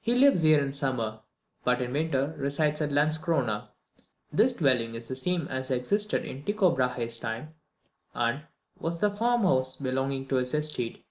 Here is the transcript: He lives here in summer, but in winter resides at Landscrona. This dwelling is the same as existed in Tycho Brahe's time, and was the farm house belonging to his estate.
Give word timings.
He 0.00 0.14
lives 0.14 0.40
here 0.40 0.58
in 0.58 0.72
summer, 0.72 1.20
but 1.64 1.82
in 1.82 1.92
winter 1.92 2.32
resides 2.38 2.80
at 2.80 2.88
Landscrona. 2.92 3.68
This 4.32 4.54
dwelling 4.54 4.94
is 4.94 5.06
the 5.06 5.14
same 5.16 5.46
as 5.48 5.70
existed 5.70 6.24
in 6.24 6.46
Tycho 6.46 6.70
Brahe's 6.74 7.18
time, 7.18 7.52
and 8.14 8.44
was 8.78 9.00
the 9.00 9.10
farm 9.10 9.42
house 9.42 9.76
belonging 9.76 10.26
to 10.28 10.36
his 10.36 10.54
estate. 10.54 11.04